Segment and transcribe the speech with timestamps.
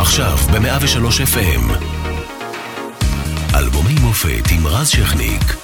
[0.00, 1.84] עכשיו ב-103 FM.
[3.54, 5.56] אלבומי מופת עם רז שכניק.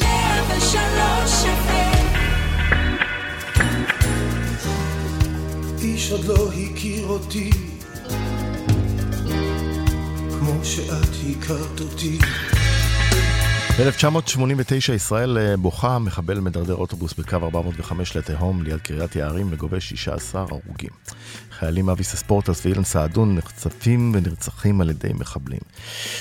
[0.00, 1.44] 103
[5.82, 7.50] איש עוד לא הכיר אותי
[10.38, 12.18] כמו שאת הכרת אותי
[13.78, 20.40] ב-1989 ישראל אה, בוכה, מחבל מדרדר אוטובוס בקו 405 לתהום ליד קריית יערים וגובה 16
[20.40, 20.90] הרוגים.
[21.58, 25.60] חיילים אביס אספורטס ואילן סעדון נחצפים ונרצחים על ידי מחבלים.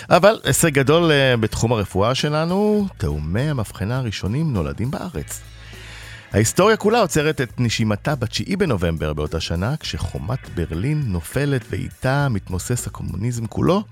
[0.09, 5.41] אבל הישג גדול אה, בתחום הרפואה שלנו, תאומי המבחנה הראשונים נולדים בארץ.
[6.33, 13.45] ההיסטוריה כולה עוצרת את נשימתה ב-9 בנובמבר באותה שנה, כשחומת ברלין נופלת ואיתה מתמוסס הקומוניזם
[13.45, 13.83] כולו.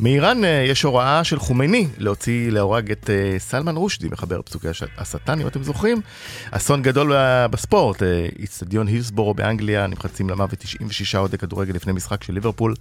[0.00, 4.68] מאיראן אה, יש הוראה של חומייני להוציא להורג את אה, סלמן רושדי, מחבר פסוקי
[4.98, 6.00] השטן, אם אתם זוכרים.
[6.50, 7.12] אסון גדול
[7.50, 12.74] בספורט, אה, איצטדיון הילסבורו באנגליה, נמחצים למוות 96 אוהדי כדורגל לפני משחק של ליברפול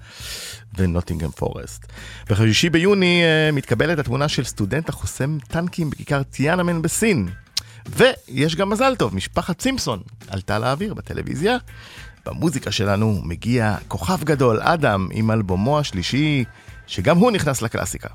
[0.77, 1.85] ונוטינגהם פורסט.
[2.29, 7.44] בחמישי ביוני מתקבלת התמונה של סטודנט החוסם טנקים בכיכר טיאנמן בסין.
[7.85, 11.57] ויש גם מזל טוב, משפחת סימפסון עלתה לאוויר בטלוויזיה.
[12.25, 16.43] במוזיקה שלנו מגיע כוכב גדול, אדם, עם אלבומו השלישי,
[16.87, 18.09] שגם הוא נכנס לקלאסיקה.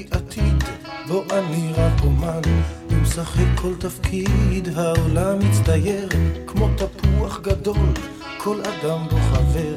[0.00, 0.64] חלמתי עתיד
[1.08, 2.40] בו אני רק אומן.
[2.90, 6.08] ומשחק כל תפקיד העולם מצטייר.
[6.46, 7.88] כמו תפוח גדול
[8.38, 9.74] כל אדם בו חבר.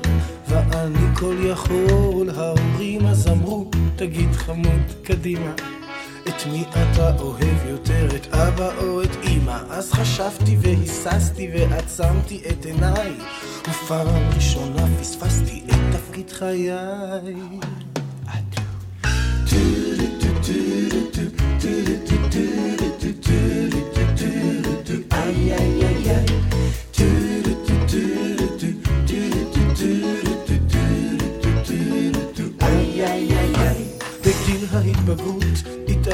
[0.47, 5.53] ואני כל יכול ההורים אז אמרו תגיד חמוד קדימה.
[6.27, 9.57] את מי אתה אוהב יותר, את אבא או את אמא?
[9.69, 13.11] אז חשבתי והיססתי ועצמתי את עיניי.
[13.69, 16.71] ופעם ראשונה פספסתי את תפקיד חיי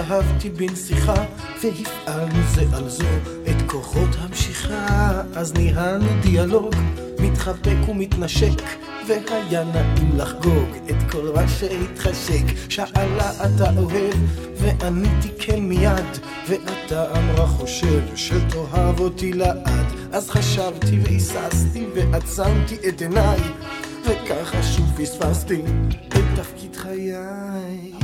[0.10, 1.14] התאהבתי בנסיכה
[1.64, 3.04] והפעלנו זה על זו
[3.50, 5.22] את כוחות המשיכה.
[5.36, 6.76] אז ניהלנו דיאלוג
[7.20, 8.62] מתחבק ומתנשק
[9.08, 14.14] והיה נעים לחגוג את כל מה שהתחשק שאלה אתה אוהב
[14.56, 19.86] ועניתי כן מיד ואתה אמרה חושב שתאהב אותי לעד.
[20.12, 23.40] אז חשבתי והיססתי ועצמתי את עיניי
[24.06, 25.62] וככה שוב פספסתי
[26.08, 27.99] את תפקיד חיי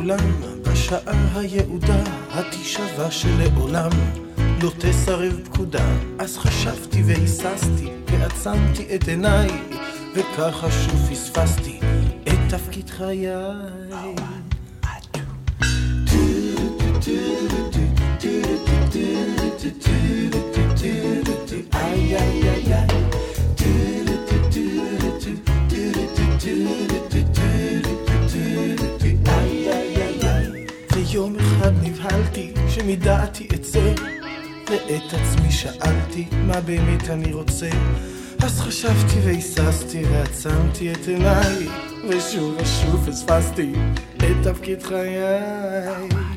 [0.00, 3.90] כולם בשעה היעודה התשבע שלעולם
[4.62, 5.84] לא תסרב פקודה.
[6.18, 9.48] אז חשבתי והיססתי ועצמתי את עיניי
[10.14, 11.80] וככה שוב פספסתי
[12.28, 13.28] את תפקיד חיי.
[21.72, 23.00] איי איי איי איי
[31.12, 33.92] יום אחד נבהלתי שמדעתי אצא
[34.70, 37.70] ואת עצמי שאלתי מה באמת אני רוצה?
[38.42, 41.68] אז חשבתי והיססתי ועצמתי את עיניי
[42.08, 43.72] ושוב ושוב פספסתי
[44.16, 45.16] את תפקיד חיי.
[45.22, 46.30] ערב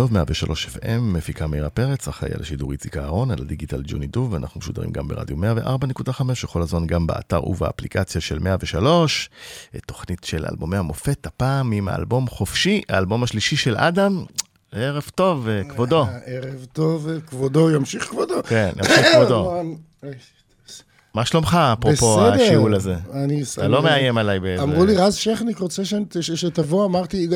[0.00, 4.32] טוב, 103 FM, מפיקה מאירה פרץ, אחראי על השידור איציק אהרון, על הדיגיטל ג'וני דוב,
[4.32, 9.30] ואנחנו משודרים גם ברדיו 104.5, וכל הזמן גם באתר ובאפליקציה של 103,
[9.86, 14.24] תוכנית של אלבומי המופת, הפעם עם האלבום חופשי, האלבום השלישי של אדם.
[14.72, 16.06] ערב טוב, כבודו.
[16.26, 18.42] ערב טוב, כבודו, ימשיך כבודו.
[18.48, 19.62] כן, ימשיך כבודו.
[21.14, 22.94] מה שלומך, אפרופו השיעול הזה?
[23.12, 23.42] אני...
[23.54, 24.62] אתה לא מאיים עליי באיזה...
[24.62, 25.82] אמרו לי, רז שכניק רוצה
[26.20, 27.28] שתבוא, אמרתי,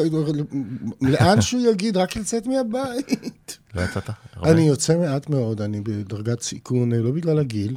[1.00, 3.58] לאן שהוא יגיד, רק לצאת מהבית.
[3.74, 4.10] לא יצאת?
[4.42, 7.76] אני יוצא מעט מאוד, אני בדרגת סיכון, לא בגלל הגיל.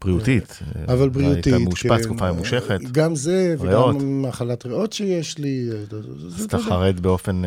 [0.00, 0.58] בריאותית.
[0.88, 2.80] אבל בריאותית, היית מאושפץ תקופה ממושכת.
[2.92, 3.96] גם זה, ריאות.
[3.96, 5.68] וגם מחלת ריאות שיש לי.
[6.36, 7.42] אז אתה חרד באופן...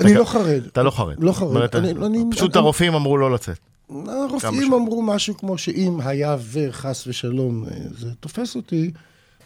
[0.00, 0.62] אני לא חרד.
[0.72, 1.14] אתה לא חרד.
[1.18, 1.70] לא חרד.
[2.30, 3.58] פשוט הרופאים אמרו לא לצאת.
[3.88, 7.64] הרופאים אמרו משהו כמו שאם היה וחס ושלום
[7.98, 8.90] זה תופס אותי,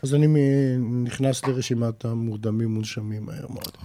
[0.02, 0.26] אז אני
[1.04, 3.76] נכנס לרשימת המורדמים מונשמים מהר מאוד.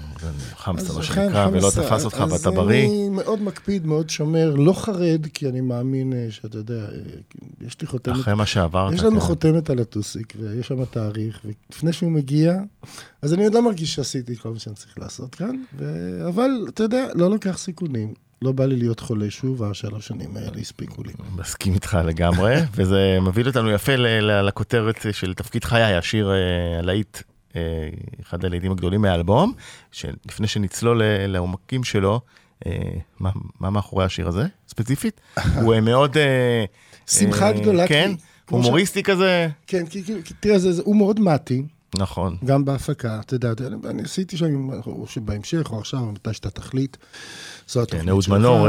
[0.55, 2.85] חמסה, מה שנקרא, ולא תפס אותך ואתה בריא.
[2.85, 6.85] אז אני מאוד מקפיד, מאוד שומר, לא חרד, כי אני מאמין שאתה יודע,
[7.61, 8.15] יש לי חותמת...
[8.15, 8.93] אחרי מה שעברת.
[8.93, 12.59] יש לנו חותמת על הטוסיק, ויש שם תאריך, ולפני שהוא מגיע,
[13.21, 15.55] אז אני עוד לא מרגיש שעשיתי כל מה שאני צריך לעשות כאן,
[16.27, 18.13] אבל אתה יודע, לא לוקח סיכונים.
[18.43, 21.13] לא בא לי להיות חולה שוב, השלוש שנים האלה הספיקו לי.
[21.35, 26.31] מסכים איתך לגמרי, וזה מביא אותנו יפה לכותרת של תפקיד חיי, השיר
[26.79, 27.17] הלהיט,
[28.21, 29.53] אחד הלהיטים הגדולים מהאלבום,
[29.91, 32.21] שלפני שנצלול לעומקים שלו,
[33.19, 33.29] מה,
[33.59, 35.21] מה מאחורי השיר הזה, ספציפית?
[35.61, 36.17] הוא מאוד...
[37.07, 37.87] שמחה גדולה.
[37.87, 38.11] כן,
[38.49, 39.03] הומוריסטי.
[39.03, 39.47] כזה.
[39.67, 40.03] כן, כי,
[40.39, 41.63] תראה, הוא מאוד מתי.
[41.97, 42.37] נכון.
[42.45, 43.53] גם בהפקה, אתה יודע,
[43.89, 46.97] אני עשיתי שם, או שבהמשך, או עכשיו, מתי שאתה תחליט.
[47.67, 48.09] זו התוכנית שלך.
[48.09, 48.67] אהוד מנור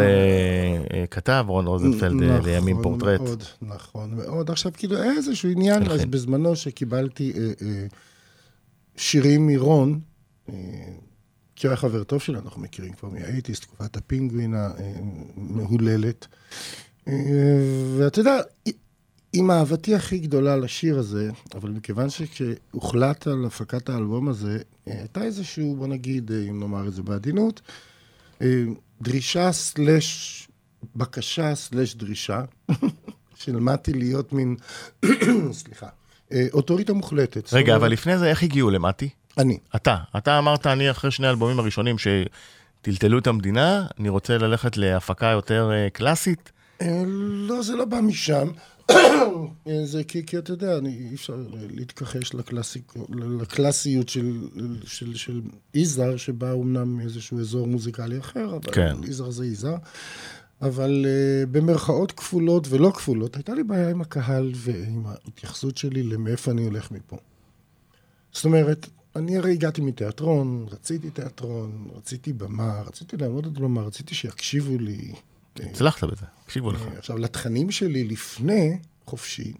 [1.10, 3.20] כתב, רון רוזנפלד לימים פורטרט.
[3.20, 3.30] נכון
[3.62, 4.50] מאוד, נכון מאוד.
[4.50, 7.32] עכשיו, כאילו, איזשהו עניין, אז בזמנו שקיבלתי
[8.96, 10.00] שירים מרון,
[11.56, 16.26] כי היה חבר טוב שלנו, אנחנו מכירים כבר מהאייטיס, תקופת הפינגווין המהוללת.
[17.98, 18.40] ואתה יודע,
[19.36, 25.76] עם אהבתי הכי גדולה לשיר הזה, אבל מכיוון שכשהוחלט על הפקת האלבום הזה, הייתה איזשהו,
[25.76, 27.60] בוא נגיד, אם נאמר את זה בעדינות,
[29.00, 30.48] דרישה סלש
[30.96, 32.42] בקשה סלש דרישה,
[33.40, 34.56] שלמדתי להיות מין,
[35.52, 35.88] סליחה,
[36.52, 37.52] אוטוריטה מוחלטת.
[37.52, 39.08] רגע, אבל לפני זה, איך הגיעו למטי?
[39.38, 39.58] אני.
[39.76, 39.96] אתה.
[40.16, 45.70] אתה אמרת, אני אחרי שני האלבומים הראשונים שטלטלו את המדינה, אני רוצה ללכת להפקה יותר
[45.92, 46.52] קלאסית.
[47.48, 48.48] לא, זה לא בא משם.
[49.84, 51.36] זה כי, כי אתה יודע, אני, אי אפשר
[51.70, 52.92] להתכחש לקלאסיק,
[53.40, 54.48] לקלאסיות של,
[54.84, 55.40] של, של
[55.74, 58.96] יזהר, שבא אומנם מאיזשהו אזור מוזיקלי אחר, אבל כן.
[59.04, 59.76] יזהר זה יזהר.
[60.62, 66.50] אבל uh, במרכאות כפולות ולא כפולות, הייתה לי בעיה עם הקהל ועם ההתייחסות שלי למאיפה
[66.50, 67.16] אני הולך מפה.
[68.32, 74.14] זאת אומרת, אני הרי הגעתי מתיאטרון, רציתי תיאטרון, רציתי במה, רציתי לעמוד על במה, רציתי
[74.14, 75.12] שיקשיבו לי.
[75.62, 76.82] הצלחת בזה, הקשיבו לך.
[76.98, 79.52] עכשיו, לתכנים שלי לפני חופשי,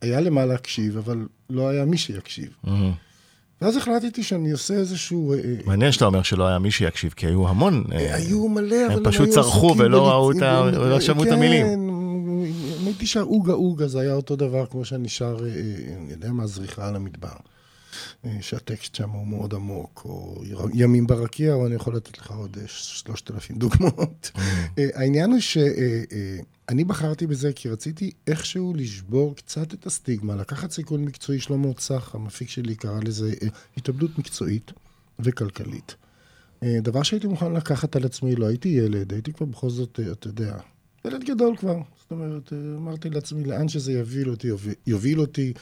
[0.00, 2.56] היה למה להקשיב, אבל לא היה מי שיקשיב.
[3.62, 5.34] ואז החלטתי שאני עושה איזשהו...
[5.64, 7.84] מעניין שאתה אומר שלא היה מי שיקשיב, כי היו המון...
[7.90, 10.70] היו מלא, אבל הם פשוט צרחו ולא ראו את ה...
[10.70, 11.66] לא שמעו את המילים.
[11.66, 15.36] כן, הייתי שר אוגה אוגה, זה היה אותו דבר כמו שאני שר,
[15.96, 17.36] אני יודע מה, זריחה על המדבר.
[18.40, 20.42] שהטקסט שם הוא מאוד עמוק, או
[20.74, 24.30] ימים ברקיע, או אני יכול לתת לך עוד שלושת אלפים דוגמאות.
[24.94, 31.40] העניין הוא שאני בחרתי בזה כי רציתי איכשהו לשבור קצת את הסטיגמה, לקחת סיכון מקצועי,
[31.40, 33.32] שלמה צח, המפיק שלי קרא לזה
[33.76, 34.72] התאבדות מקצועית
[35.18, 35.94] וכלכלית.
[36.64, 40.56] דבר שהייתי מוכן לקחת על עצמי, לא הייתי ילד, הייתי כבר בכל זאת, אתה יודע,
[41.04, 41.76] ילד גדול כבר.
[42.00, 44.48] זאת אומרת, אמרתי לעצמי, לאן שזה יוביל אותי,
[44.86, 45.52] יוביל אותי.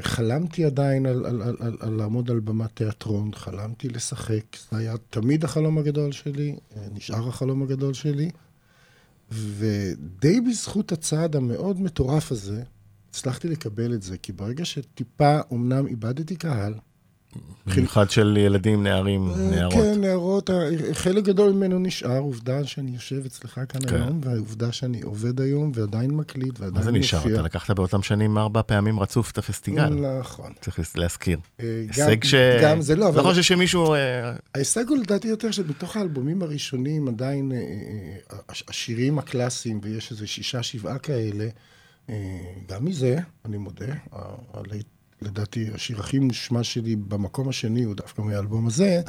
[0.00, 4.94] חלמתי עדיין על, על, על, על, על לעמוד על במת תיאטרון, חלמתי לשחק, זה היה
[5.10, 6.56] תמיד החלום הגדול שלי,
[6.92, 8.30] נשאר החלום הגדול שלי,
[9.30, 12.62] ודי בזכות הצעד המאוד מטורף הזה,
[13.10, 16.74] הצלחתי לקבל את זה, כי ברגע שטיפה, אמנם איבדתי קהל,
[17.66, 19.74] במיוחד של ילדים, נערים, נערות.
[19.74, 20.50] כן, נערות,
[20.92, 23.94] חלק גדול ממנו נשאר, עובדה שאני יושב אצלך כאן כן.
[23.96, 26.80] היום, והעובדה שאני עובד היום ועדיין מקליט ועדיין מופיע.
[26.80, 27.34] מה זה נשאר?
[27.34, 30.18] אתה לקחת באותם שנים ארבע פעמים רצוף את הפסטיגל.
[30.20, 30.52] נכון.
[30.60, 31.38] צריך להזכיר.
[31.58, 32.34] הישג ש...
[32.62, 33.18] גם זה לא, אבל...
[33.18, 33.94] לא חושב שמישהו...
[34.54, 37.52] ההישג הוא לדעתי יותר שבתוך האלבומים הראשונים עדיין
[38.68, 41.48] השירים הקלאסיים, ויש איזה שישה, שבעה כאלה,
[42.68, 43.94] גם מזה, אני מודה,
[45.22, 49.02] לדעתי, השיר הכי מושמע שלי במקום השני, הוא דווקא מהאלבום הזה,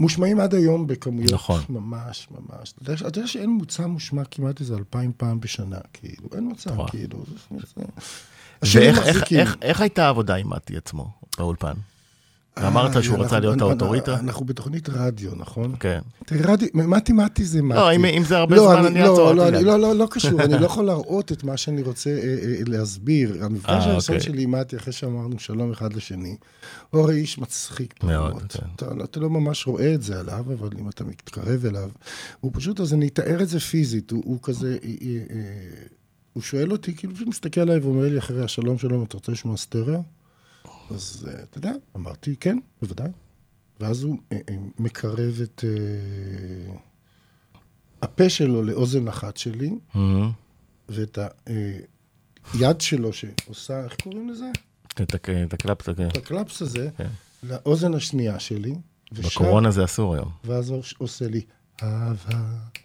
[0.00, 1.60] מושמעים עד היום בכמויות נכון.
[1.68, 2.72] ממש, ממש.
[2.82, 6.70] אתה יודע, אתה יודע שאין מוצא מושמע כמעט איזה אלפיים פעם בשנה, כאילו, אין מוצא,
[6.70, 6.88] נכון.
[6.88, 7.24] כאילו.
[7.50, 11.74] זה, ואיך איך, איך, איך הייתה העבודה עם מתי עצמו באולפן?
[12.56, 14.14] ואמרת שהוא אה, רצה להיות האוטוריטה?
[14.18, 15.74] אנחנו בתוכנית רדיו, נכון?
[15.80, 16.00] כן.
[16.26, 17.78] תראה, רדיו, מתי מתי זה מתי.
[17.78, 19.56] לא, אם- זה הרבה לא, זמן, אני אעצור, לא, אל לא.
[19.58, 22.56] אני- לא, לא, לא קשור, אני לא יכול להראות את מה שאני רוצה אה, אה,
[22.66, 23.44] להסביר.
[23.44, 24.30] המפגש אה, הראשון אוקיי.
[24.32, 26.36] שלי עם מתי, אחרי שאמרנו שלום אחד לשני,
[26.90, 28.42] הוא הרי איש מצחיק מאוד.
[28.52, 28.66] כן.
[29.04, 31.88] אתה, לא- ממש רואה את זה עליו, אבל אם אתה מתקרב אליו,
[32.40, 35.40] הוא פשוט, אז אני אתאר את זה פיזית, הוא, הוא כזה, אה, אה, אה,
[36.32, 39.56] הוא שואל אותי, כאילו, פשוט מסתכל עליי ואומר לי אחרי השלום שלום, אתה רוצה לשמוע
[39.56, 40.02] סטריאו?
[40.90, 43.08] אז אה, אתה יודע, אמרתי, כן, בוודאי.
[43.80, 45.64] ואז הוא אה, אה, מקרב את
[48.02, 49.70] הפה שלו לאוזן אחת שלי.
[50.88, 51.18] ואת
[52.54, 54.50] היד שלו שעושה, איך קוראים לזה?
[55.02, 57.08] את הק- את הקלפ, את הקלפס הזה, כן.
[57.42, 58.74] לאוזן השנייה שלי.
[59.12, 60.30] בקורונה זה אסור היום.
[60.44, 61.40] ואז הוא עושה לי,
[61.82, 62.40] אהבה,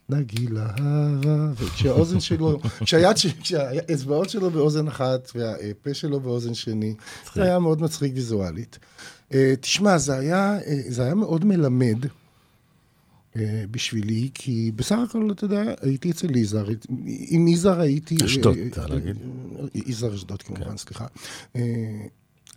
[0.10, 6.96] נגילה אהבה, וכשהאוזן שלו, כשהיד, כשהאצבעות שלו באוזן אחת והפה שלו באוזן שני,
[7.34, 8.79] זה היה מאוד מצחיק ויזואלית.
[9.34, 12.06] אה, תשמע, זה היה, אה, זה היה מאוד מלמד
[13.36, 16.67] אה, בשבילי, כי בסך הכל, אתה יודע, הייתי אצל יזהר,
[17.06, 18.15] עם יזהר הייתי...
[18.25, 19.15] אשדוד, צריך להגיד.
[19.75, 21.06] יזהר אשדוד כמובן, סליחה.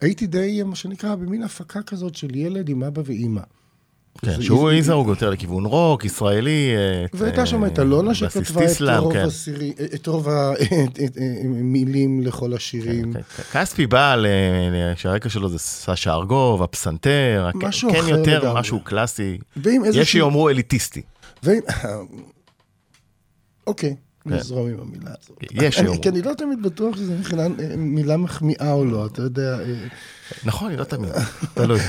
[0.00, 3.42] הייתי די, מה שנקרא, במין הפקה כזאת של ילד עם אבא ואימא.
[4.24, 6.70] כן, שהוא זה- יזהר יותר לכיוון רוק, ישראלי.
[6.76, 8.60] אה, והייתה שם אה, את אלונה שכתבה
[9.94, 10.74] את רוב כן.
[11.44, 13.12] המילים לכל השירים.
[13.12, 13.42] כן, כן.
[13.60, 14.16] כספי בא,
[14.96, 17.48] שהרקע שלו זה סשה ארגוב, הפסנתר,
[17.92, 18.54] כן יותר.
[18.54, 19.38] משהו קלאסי.
[19.92, 20.12] יש.
[20.12, 21.02] שיאמרו אליטיסטי.
[23.66, 23.96] אוקיי.
[24.26, 25.42] נזרום עם המילה הזאת.
[25.52, 26.00] יש שיאמרו.
[26.02, 29.58] כי אני לא תמיד בטוח שזו אה, מילה מחמיאה או לא, אתה יודע.
[30.44, 31.10] נכון, אני לא תמיד,
[31.54, 31.80] תלוי.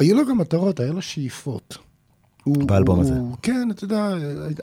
[0.00, 1.78] והיו לו גם מטרות, היה לו שאיפות.
[2.44, 3.14] הוא- באלבום הוא- הזה.
[3.42, 4.08] כן, אתה יודע,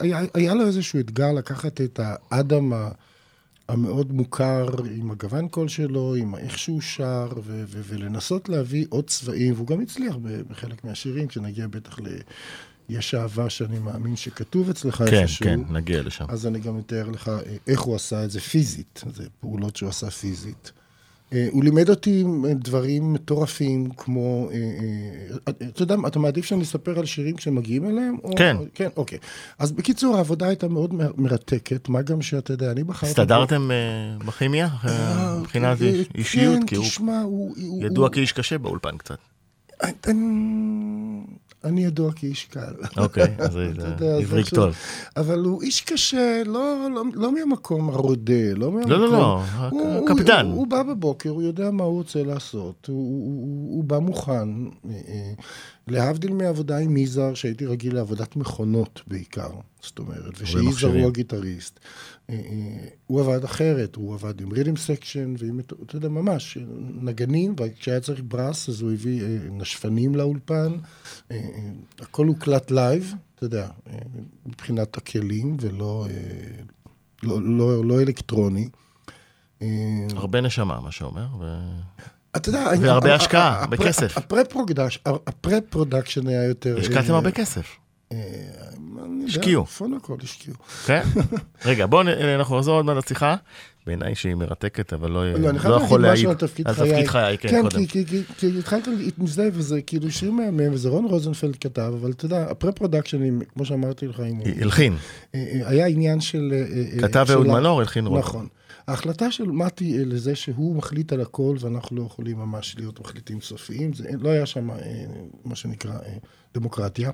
[0.00, 2.72] היה, היה לו איזשהו אתגר לקחת את האדם
[3.68, 9.06] המאוד מוכר, עם הגוון קול שלו, עם איך שהוא שר, ו- ו- ולנסות להביא עוד
[9.06, 10.16] צבעים, והוא גם הצליח
[10.50, 12.06] בחלק מהשירים, כשנגיע בטח ל...
[12.88, 15.44] יש אהבה שאני מאמין שכתוב אצלך כן, איפשהו.
[15.44, 16.24] כן, נגיע לשם.
[16.28, 19.88] אז אני גם אתאר לך אה, איך הוא עשה את זה פיזית, זה פעולות שהוא
[19.88, 20.72] עשה פיזית.
[21.32, 24.56] אה, הוא לימד אותי דברים מטורפים, כמו, אה,
[25.48, 28.16] אה, אתה יודע, אתה מעדיף שאני אספר על שירים כשמגיעים אליהם?
[28.24, 28.56] או- כן.
[28.74, 29.18] כן, אוקיי.
[29.58, 33.06] אז בקיצור, העבודה הייתה מאוד מרתקת, מה גם שאתה יודע, אני בחרתי...
[33.10, 33.76] הסתדרתם אה,
[34.26, 34.68] בכימיה?
[35.40, 35.78] מבחינת
[36.14, 36.58] אישיות?
[36.66, 37.54] כי כן, הוא תשמע, הוא...
[37.62, 39.18] הוא- ידוע הוא- כאיש קשה באולפן קצת.
[41.64, 42.74] אני- ידוע כאיש קל.
[42.96, 43.56] אוקיי, אז
[44.40, 44.74] עכשיו- טוב.
[45.16, 46.60] אבל הוא איש קשה, לא,
[46.94, 48.90] לא, לא מהמקום הרודה, לא מהמקום...
[48.90, 50.46] לא, לא, לא, הוא- הוא- קפדן.
[50.46, 53.98] הוא, הוא בא בבוקר, הוא יודע מה הוא רוצה לעשות, הוא, הוא, הוא, הוא בא
[53.98, 54.32] מוכן.
[54.32, 54.70] אה,
[55.08, 55.32] אה,
[55.88, 59.50] להבדיל מעבודה עם יזהר, שהייתי רגיל לעבודת מכונות בעיקר,
[59.82, 60.90] זאת אומרת, ושיזהר.
[60.98, 61.80] הוא הגיטריסט.
[62.30, 66.58] אה, אה, הוא עבד אחרת, הוא עבד עם rhythm section ועם, אתה יודע, ממש,
[67.02, 70.72] נגנים, וכשהיה צריך brass, אז הוא הביא אה, נשפנים לאולפן.
[71.30, 71.40] אה, אה,
[71.98, 73.98] הכל הוקלט live, אתה יודע, אה,
[74.46, 76.14] מבחינת הכלים, ולא אה,
[77.22, 78.68] לא, לא, לא אלקטרוני.
[79.62, 79.66] אה,
[80.14, 81.26] הרבה נשמה, מה שאומר.
[81.40, 81.58] ו-
[82.36, 82.70] אתה יודע...
[82.80, 84.18] והרבה השקעה, בכסף.
[84.18, 86.76] ה pre-produc- ה pre-production היה יותר...
[86.80, 87.66] השקעתם אה, הרבה כסף.
[88.12, 88.18] אה,
[89.26, 89.66] השקיעו.
[89.66, 90.56] פונוקול השקיעו.
[90.86, 91.02] כן?
[91.64, 93.36] רגע, בואו נ- אנחנו נחזור עוד מעט לשיחה.
[93.86, 96.26] בעיניי שהיא מרתקת, אבל לא לא, חייב לא להגיד יכול להעיד.
[96.28, 96.90] על תפקיד על חיי.
[96.92, 97.86] תפקיד חיי, כן, כן, קודם.
[97.86, 102.10] כי- כי- כי- כי התחלת להתמזדהה, וזה כאילו שיר מהמם, וזה רון רוזנפלד כתב, אבל
[102.10, 104.22] אתה יודע, הפרה-פרודקשנים, כמו שאמרתי לך,
[104.60, 104.96] הלחין.
[105.34, 106.50] אה, אה, היה עניין של...
[106.52, 106.58] אה,
[107.02, 108.18] אה, כתב אהוד מנור, הלחין רון.
[108.18, 108.46] נכון.
[108.88, 113.40] ההחלטה של מתי אה, לזה שהוא מחליט על הכל, ואנחנו לא יכולים ממש להיות מחליטים
[113.40, 114.76] סופיים, זה, לא היה שם אה,
[115.44, 116.12] מה שנקרא אה,
[116.54, 117.10] דמוקרטיה.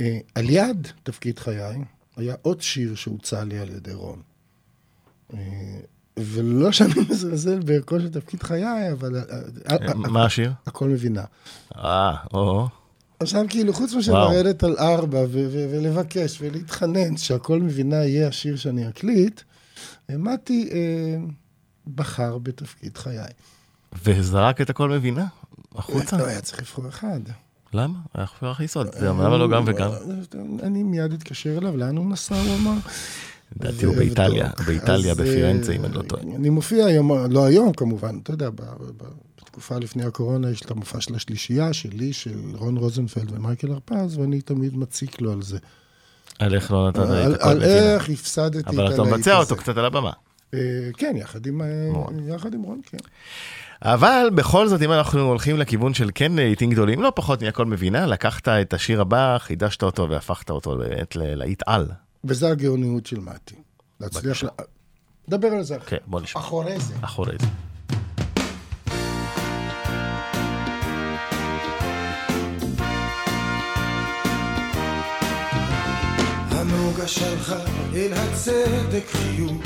[0.00, 1.84] אה, על יד תפקיד חיי,
[2.16, 4.22] היה עוד שיר שהוצע לי על ידי רון.
[5.34, 5.38] אה,
[6.18, 9.16] ולא שאני מזלזל בערכו של תפקיד חיי, אבל...
[9.16, 9.22] אה,
[9.70, 10.52] אה, מה השיר?
[10.66, 11.24] הכל מבינה.
[11.76, 12.68] אה, או,
[13.20, 14.12] עכשיו, כאילו, חוץ מאשר.
[14.12, 19.40] לרדת על ארבע ולבקש ולהתחנן שהכל מבינה יהיה השיר שאני אקליט,
[20.08, 20.70] מתי
[21.94, 23.32] בחר בתפקיד חיי.
[24.04, 25.26] וזרק את הכל מבינה?
[25.74, 26.16] החוצה?
[26.16, 27.20] לא היה צריך לבחור אחד.
[27.74, 27.98] למה?
[28.14, 28.26] היה
[28.76, 28.86] עוד.
[28.92, 29.90] זה- למה לא גם וגם?
[30.62, 32.72] אני מיד אתקשר אליו, לאן הוא נסע, הוא אמר.
[33.56, 34.50] לדעתי הוא באיטליה.
[34.66, 36.22] באיטליה, בפירנצה, אה, אם אני לא טועה.
[36.22, 38.48] אני מופיע היום, לא היום כמובן, אתה יודע,
[39.40, 44.40] בתקופה לפני הקורונה יש את המופע של השלישייה, שלי, של רון רוזנפלד ומייקל הרפז, ואני
[44.40, 45.58] תמיד מציק לו על זה.
[46.38, 47.62] על איך לא נתת על את הכל על.
[47.62, 49.50] איך הפסדתי את אבל אתה הלהיט מבצע הזה.
[49.52, 50.12] אותו קצת על הבמה.
[50.54, 50.58] אה,
[50.96, 51.14] כן,
[51.62, 52.34] אה.
[52.34, 52.98] יחד עם רון, כן.
[53.82, 57.66] אבל בכל זאת, אם אנחנו הולכים לכיוון של כן אה, לעיתים גדולים, לא פחות מהכל
[57.66, 61.86] מבינה, לקחת את השיר הבא, חידשת אותו והפכת אותו באמת ללהיט על.
[62.24, 63.54] וזה הגאוניות של מתי.
[64.00, 64.42] להצליח...
[64.42, 64.50] לה...
[65.28, 65.88] דבר על זה אחרי.
[65.88, 66.40] כן, בוא נשמע.
[66.40, 66.94] אחורי זה.
[67.00, 67.46] אחורי זה.
[76.50, 77.54] הנוגה שלך
[77.94, 79.62] אל הצדק חיוך,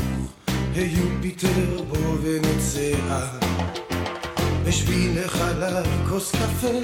[0.74, 3.71] היו פיטר בו ונוצר.
[4.72, 6.78] בשביל החלב כוס קפה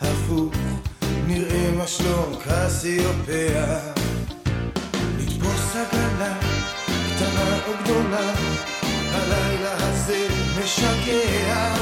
[0.00, 0.54] הפוך,
[1.26, 3.78] נראה מה שלום קסיופיה.
[5.18, 6.34] נתפוס עגלה,
[6.84, 8.32] קטנה או גדולה,
[9.12, 10.26] הלילה הזה
[10.58, 11.74] משגע.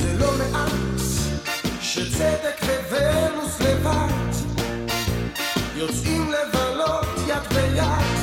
[0.00, 1.00] זה לא מעט
[1.80, 2.60] שצדק
[2.90, 4.32] וונוס לבד
[5.76, 8.16] יוצאים לבלות יד ביד,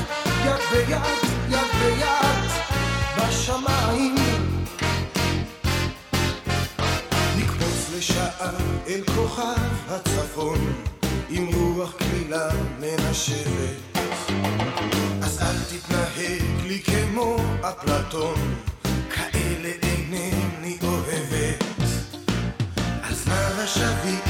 [0.45, 1.01] יד ביד,
[1.49, 2.43] יד ביד
[3.17, 3.72] בשמיים
[8.03, 8.49] לשעה
[8.87, 10.73] אל כוכב הצפון
[11.29, 13.97] עם רוח קלילה מנשבת.
[15.21, 18.55] אז אל תתנהג לי כמו אפלטון
[19.09, 21.63] כאלה אינני אוהבת.
[23.03, 24.23] על זמן השביט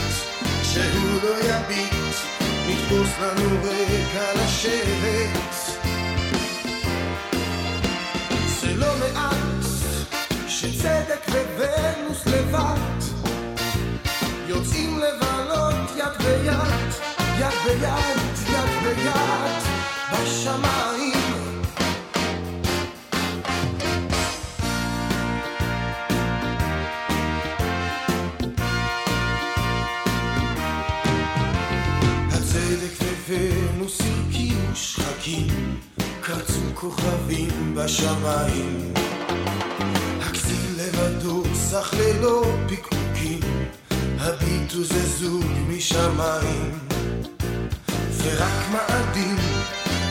[0.63, 1.93] שהוא לא יביט
[2.67, 5.39] נתפוס לנו רגע לשבת.
[8.61, 9.65] זה לא מעט
[10.47, 11.27] שצדק
[11.57, 13.02] וונוס לבד
[14.63, 16.93] יוצאים לבלות יד ביד,
[17.39, 19.63] יד ביד, יד ביד
[20.11, 21.61] בשמיים
[32.31, 35.79] הצדק וונוס הרקיעו שחקים,
[36.21, 38.93] קרצו כוכבים בשמיים.
[40.21, 42.92] הכסיל לבדו סך ללא פיקפוקים,
[44.25, 46.79] הביטו זה זוג משמיים.
[48.17, 49.35] ורק מאדים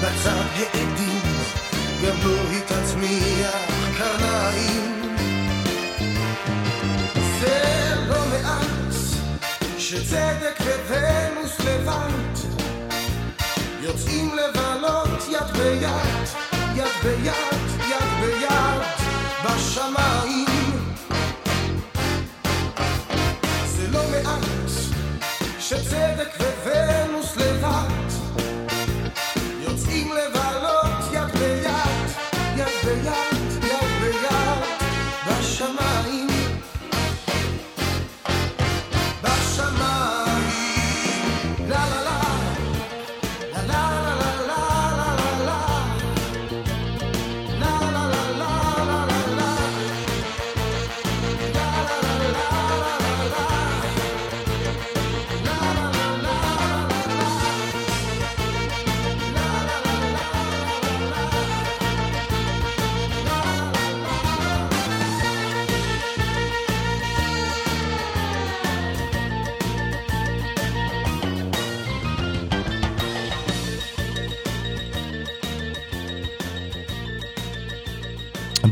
[0.01, 1.21] בצד העדים,
[2.05, 3.57] גם לא התעצמיח
[3.99, 5.17] קרניים.
[7.41, 8.95] זה לא מעט
[9.79, 12.49] שצדק וונוס לבד
[13.81, 16.29] יוצאים לבלות יד ביד,
[16.75, 18.83] יד ביד, יד ביד
[19.45, 20.52] בשמיים.
[25.73, 26.62] שצדק וונוס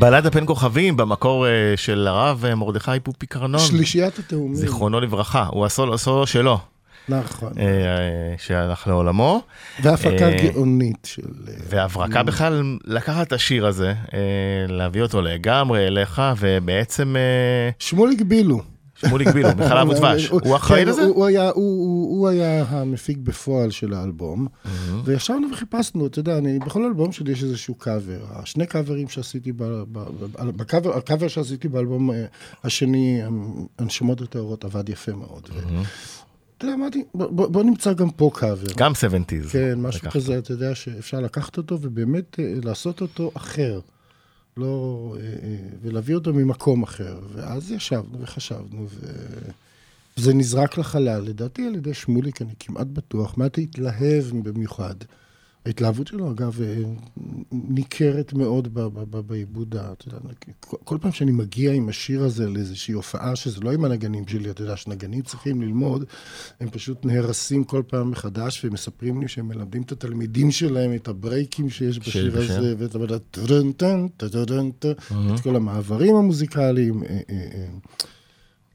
[0.01, 4.55] בלדה פן כוכבים במקור אה, של הרב אה, מרדכי פופי קרנון, שלישיית התאומים.
[4.55, 6.59] זיכרונו לברכה, הוא הסולו הסולו שלו,
[7.09, 7.53] נכון.
[7.59, 9.43] אה, אה, שהלך לעולמו.
[9.83, 11.23] והפקה אה, גאונית של...
[11.69, 14.19] והברקה בכלל לקחת את השיר הזה, אה,
[14.69, 18.63] להביא אותו לגמרי אליך, ובעצם אה, שמוליק בילו.
[19.01, 21.03] שמוליק בילו, מחלב ודבש, הוא אחראי כן, לזה?
[21.03, 21.27] הוא-
[22.29, 24.47] היה- המפיק בפועל של האלבום,
[25.05, 28.19] וישבנו וחיפשנו, אתה יודע, בכל אלבום שלי יש איזשהו קאבר.
[28.31, 29.53] השני קאברים שעשיתי,
[30.95, 32.25] הקאבר שעשיתי באלבום אה,
[32.65, 33.21] השני,
[33.79, 35.49] הנשמות הטהורות, עבד יפה מאוד.
[35.55, 35.61] ו-
[36.59, 38.67] אתה יודע, אמרתי, בוא- נמצא גם פה קאבר.
[38.77, 39.51] גם 70's.
[39.53, 40.11] כן, משהו.
[40.11, 43.81] כזה, אתה יודע, שאפשר לקחת אותו ובאמת אה, לעשות אותו אחר.
[44.61, 47.21] לא, אה, אה, ולהביא אותו ממקום אחר.
[47.35, 49.07] ואז ישבנו וחשבנו, ו...
[50.19, 54.95] וזה נזרק לחלל, לדעתי על ידי שמוליק, אני כמעט בטוח, מעט התלהב במיוחד.
[55.67, 56.83] ההתלהבות שלו, אגב, אה,
[57.53, 58.69] ניכרת מאוד
[59.27, 60.19] בעיבוד, ה- אתה יודע,
[60.85, 64.63] כל- פעם שאני מגיע עם השיר הזה לאיזושהי הופעה, שזה לא עם הנגנים שלי, אתה
[64.63, 66.05] יודע, שנגנים צריכים ללמוד,
[66.61, 71.71] הם פשוט נהרסים כל פעם מחדש, ומספרים לי שהם מלמדים את התלמידים שלהם את הברייקים
[71.71, 72.13] שיש בשיר.
[72.59, 72.95] הזה, ואת
[75.41, 77.03] כל המעברים המוזיקליים.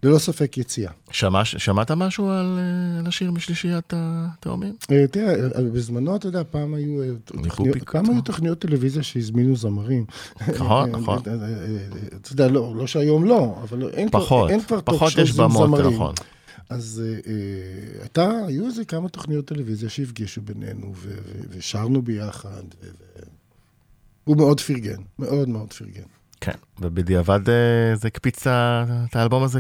[0.06, 0.12] אה, אה, אה.
[0.12, 0.92] ללא ספק יציאה.
[1.12, 4.76] שמע, שמעת משהו על, אה, על השיר משלישיית התאומים?
[4.92, 8.10] אה, תראה, אה, בזמנו, אתה יודע, פעם היו, אה, מפופיק תוכניות- פעם.
[8.10, 10.06] היו תוכניות טלוויזיה שהזמינו זמרים.
[10.48, 11.20] נכון, אה, נכון.
[11.28, 11.78] אה, אה, אה,
[12.22, 15.70] אתה יודע, לא לא שהיום לא, אבל אין כבר- פחות, אין כבר פחות יש במות.
[15.94, 16.14] נכון.
[16.70, 20.94] אז אה, אה, הייתה, היו איזה כמה תוכניות טלוויזיה שהפגישו בינינו,
[21.50, 22.50] ושרנו ביחד.
[22.84, 23.24] ו- ו-
[24.24, 26.04] הוא מאוד פרגן, מאוד מאוד פרגן.
[26.42, 29.60] כן, ובדיעבד אה, זה הקפיץ את האלבום הזה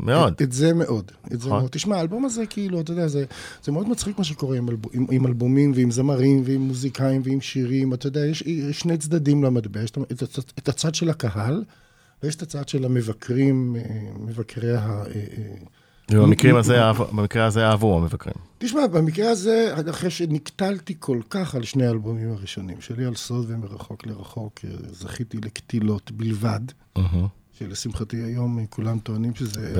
[0.00, 0.32] מאוד.
[0.32, 1.12] את, את זה מאוד.
[1.26, 1.58] את זה נכון.
[1.58, 1.70] מאוד.
[1.70, 3.24] תשמע, האלבום הזה, כאילו, אתה יודע, זה,
[3.64, 7.40] זה מאוד מצחיק מה שקורה עם, אלב, עם, עם אלבומים ועם זמרים ועם מוזיקאים ועם
[7.40, 7.94] שירים.
[7.94, 9.82] אתה יודע, יש, יש שני צדדים למטבע.
[9.82, 11.64] יש את, את, את הצד של הקהל,
[12.22, 13.82] ויש את הצד של המבקרים, אה,
[14.20, 14.80] מבקרי ה...
[14.80, 16.80] אה, אה, ובמקרים הזה,
[17.12, 18.34] במקרה הזה אהבו המבקרים.
[18.58, 24.06] תשמע, במקרה הזה, אחרי שנקטלתי כל כך על שני האלבומים הראשונים שלי, על סוד ומרחוק
[24.06, 26.60] לרחוק, זכיתי לקטילות בלבד,
[27.62, 27.74] מהמם.
[27.74, 29.72] שלשמחתי היום אה, כולם טוענים שזה...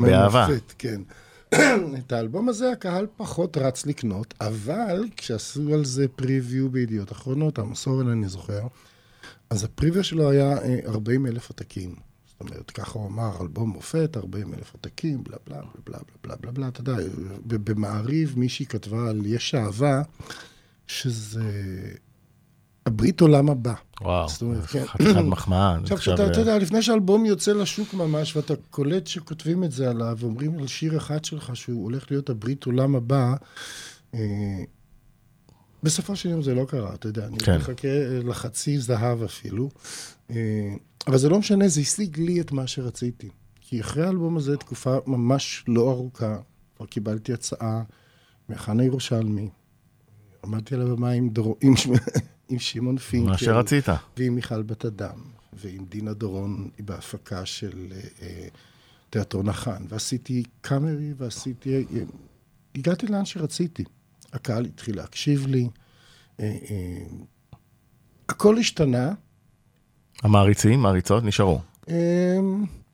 [0.00, 0.48] באהבה.
[0.50, 1.00] מופת, כן.
[1.98, 7.86] את האלבום הזה הקהל פחות רץ לקנות, אבל כשעשו על זה פריוויו בידיעות אחרונות, עמוס
[7.86, 8.60] אורן אני זוכר,
[9.50, 11.94] אז הפריוויו שלו היה 40 אלף עותקים.
[12.26, 16.36] זאת אומרת, ככה הוא אמר, אלבום מופת, 40 אלף עותקים, בלה בלה בלה בלה בלה
[16.36, 16.96] בלה בלה, אתה יודע,
[17.46, 20.02] במעריב מישהי כתבה על יש אהבה,
[20.86, 21.50] שזה
[22.86, 23.74] הברית עולם הבא.
[24.00, 24.28] וואו,
[24.70, 24.86] כן.
[24.86, 25.76] חתיכת מחמאה.
[25.76, 29.90] עכשיו, חושב, אתה, אה, יודע, לפני שאלבום יוצא לשוק ממש, ואתה קולט שכותבים את זה
[29.90, 33.34] עליו, ואומרים על שיר אחד שלך שהוא הולך להיות הברית עולם הבא,
[34.14, 34.20] אה,
[35.82, 37.56] בסופו של יום זה לא קרה, אתה יודע, אני כן.
[37.56, 39.70] מחכה אה, לחצי זהב אפילו.
[40.30, 40.36] אה,
[41.06, 43.28] אבל זה לא משנה, זה השיג לי את מה שרציתי.
[43.60, 46.36] כי אחרי האלבום הזה, תקופה ממש לא ארוכה,
[46.76, 47.82] כבר קיבלתי הצעה
[48.48, 49.48] מחנה ירושלמי.
[50.44, 51.56] עמדתי על הבמה עם, דור...
[51.60, 51.74] עם,
[52.48, 53.30] עם שמעון פינקל.
[53.30, 53.84] מה שרצית.
[54.16, 55.18] ועם מיכל בת אדם,
[55.52, 58.48] ועם דינה דורון בהפקה של אה, אה,
[59.10, 61.74] תיאטרון החאן, ועשיתי קאמרי, ועשיתי...
[61.74, 61.82] אה,
[62.74, 63.84] הגעתי לאן שרציתי.
[64.32, 65.68] הקהל התחיל להקשיב לי,
[66.40, 67.06] אה, אה,
[68.28, 69.12] הכל השתנה.
[70.22, 71.60] המעריצים, מעריצות, נשארו.
[71.88, 72.38] אה,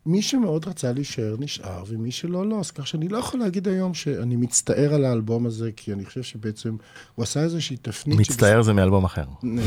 [0.07, 2.61] מי שמאוד רצה להישאר, נשאר, ומי שלא, לא.
[2.61, 6.23] אז כך שאני לא יכול להגיד היום שאני מצטער על האלבום הזה, כי אני חושב
[6.23, 6.77] שבעצם
[7.15, 8.19] הוא עשה איזושהי תפנית...
[8.19, 9.25] מצטער זה מאלבום אחר.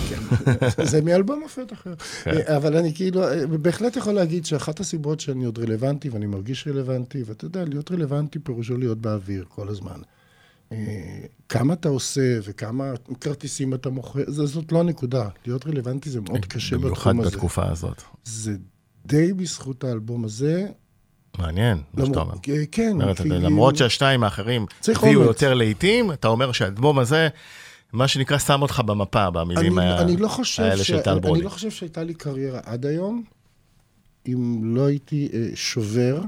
[0.10, 0.20] כן,
[0.92, 1.96] זה מאלבום מופת אחר.
[2.24, 2.56] כן.
[2.56, 3.22] אבל אני כאילו,
[3.62, 8.40] בהחלט יכול להגיד שאחת הסיבות שאני עוד רלוונטי, ואני מרגיש רלוונטי, ואתה יודע, להיות רלוונטי
[8.40, 10.00] פירושו להיות באוויר כל הזמן.
[10.72, 10.78] אה,
[11.50, 15.30] כמה אתה עושה וכמה כרטיסים אתה מוכר, זאת לא הנקודה.
[15.46, 17.30] להיות רלוונטי זה מאוד קשה במיוחד בתחום הזה.
[17.30, 18.02] בתקופה הזאת.
[18.24, 18.56] זה
[19.06, 20.68] די בזכות האלבום הזה.
[21.38, 22.34] מעניין, מה שאתה אומר.
[22.50, 25.22] אה, כן, אומרת, כאילו- למרות שהשניים האחרים הביאו.
[25.22, 27.28] יותר לעיתים, אתה אומר שהאלבום הזה,
[27.94, 30.88] מה שנקרא, שם אותך במפה, במילים אני, ה- אני לא חושב האלה ש...
[30.88, 31.42] של טל אני ברודי.
[31.42, 33.24] לא חושב שהייתה לי קריירה עד היום,
[34.28, 36.22] אם לא הייתי אה, שובר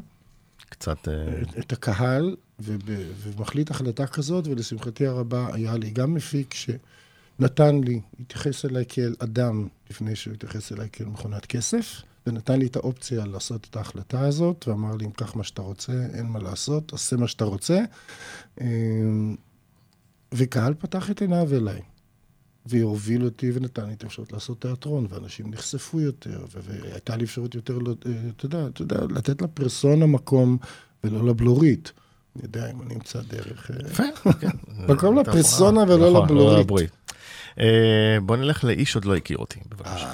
[0.70, 1.08] קצת...
[1.08, 2.82] אה, את, את הקהל וב,
[3.24, 9.68] ומחליט החלטה כזאת, ולשמחתי הרבה היה לי גם מפיק שנתן לי, התייחס אליי כאל אדם
[9.90, 14.68] לפני שהוא התייחס אליי כאל מכונת כסף, ונתן לי את האופציה לעשות את ההחלטה הזאת,
[14.68, 17.80] ואמר לי, אם קח מה שאתה רוצה, אין מה לעשות, עשה מה שאתה רוצה.
[18.62, 19.36] אמ,
[20.34, 21.82] וקהל פתח את עיניו אליי.
[22.66, 27.78] והוביל אותי ונתן לי את האפשרות לעשות תיאטרון, ואנשים נחשפו יותר, והייתה לי אפשרות יותר,
[27.78, 30.58] לא- אה, אתה יודע, אתה יודע, לתת לפרסונה מקום
[31.04, 31.92] ולא לבלורית.
[32.36, 33.72] אני יודע אם אני אמצא דרך...
[33.72, 34.04] אה, יפה,
[34.40, 34.48] כן.
[34.94, 36.70] מקום אתה- לפרסונה ולא נכון, לבלורית.
[36.72, 37.63] לא.
[37.63, 40.13] אה, בוא נלך לאיש עוד לא הכיר אותי, בבקשה.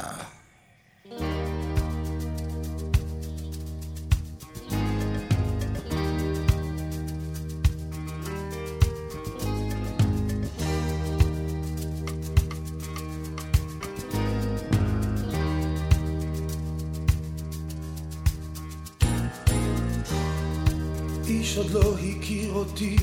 [21.54, 22.96] איש עוד לא הכיר אותי.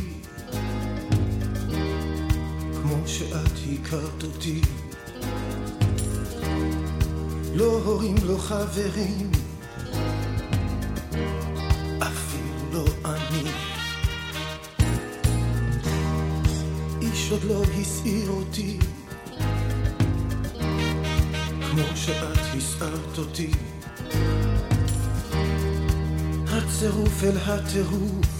[2.82, 4.60] כמו שאת הכרת אותי.
[7.54, 9.30] לא הורים, לא חברים.
[11.98, 13.50] אפילו לא אני.
[17.02, 18.78] איש עוד לא הסעיר אותי.
[21.70, 23.50] כמו שאת הסערת אותי.
[26.48, 28.39] הצירוף אל הטירוף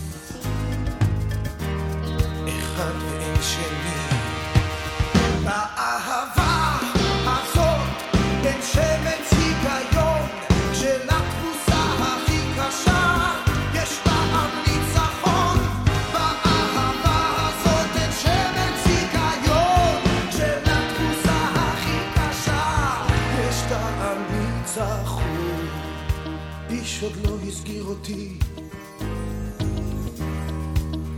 [27.03, 28.39] עוד לא הסגיר אותי.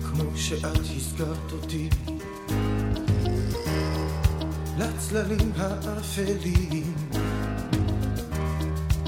[0.03, 1.89] כמו שאת הסגרת אותי
[5.13, 6.95] לצללים האפלים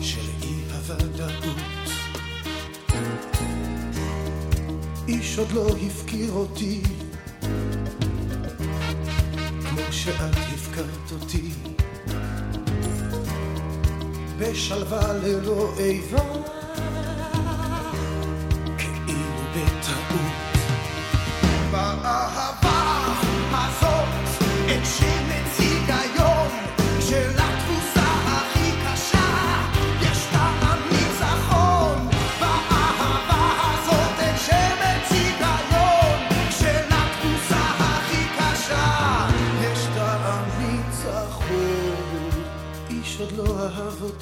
[0.01, 1.57] של אי הוודאות
[5.09, 6.83] איש עוד לא הפקיר אותי
[9.69, 11.51] כמו שאת הפקרת אותי.
[14.39, 16.44] בשלווה ללא איבה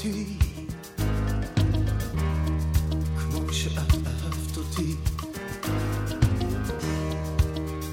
[0.04, 0.24] אותי
[3.16, 4.94] כמו שאת אהבת אותי.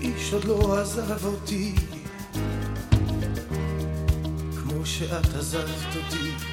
[0.02, 1.76] איש עוד לא עזב אותי
[4.56, 6.49] כמו שאת עזבת אותי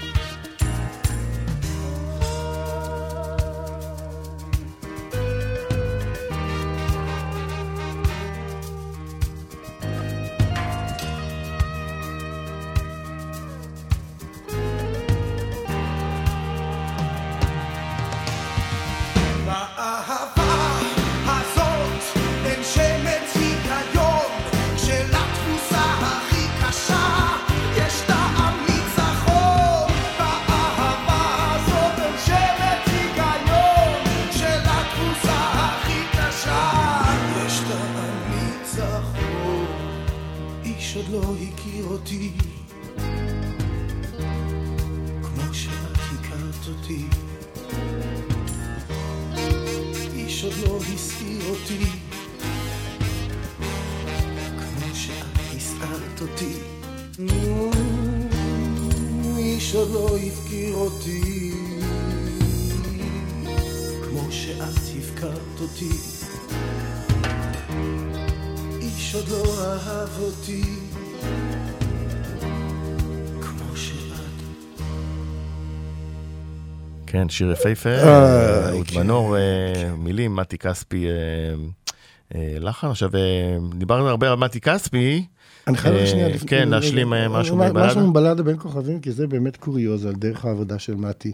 [77.16, 79.42] כן, שיר יפהפה, אה, אהוד כן, מנור, אה,
[79.98, 81.12] מילים, מתי כספי, אה,
[82.34, 82.88] אה, לחן.
[82.88, 85.24] עכשיו, אה, דיברנו הרבה על מתי כספי.
[85.66, 86.48] אני חייב אה, שנייה לפני...
[86.48, 87.86] כן, להשלים אה, משהו מבלדה.
[87.86, 91.32] משהו מבלדה בין כוכבים, כי זה באמת קוריוז על דרך העבודה של מתי.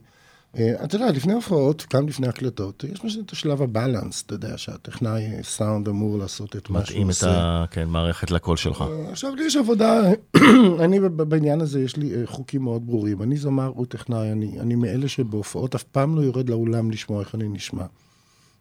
[0.59, 4.35] אה, אתה יודע, לפני הופעות, גם לפני הקלטות, יש מה שזה את השלב הבלנס, אתה
[4.35, 7.31] יודע, שהטכנאי סאונד אמור לעשות את מה שהוא מתאים את עושה.
[7.31, 8.83] ה- כן, מערכת לקול שלך.
[8.83, 10.01] אה, עכשיו, לי יש עבודה,
[10.85, 13.23] אני בעניין הזה, יש לי אה, חוקים מאוד ברורים.
[13.23, 17.35] אני זמר, הוא טכנאי, אני, אני מאלה שבהופעות אף פעם לא יורד לאולם לשמוע איך
[17.35, 17.85] אני נשמע.